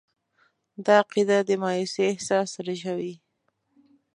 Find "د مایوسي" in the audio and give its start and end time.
1.47-2.03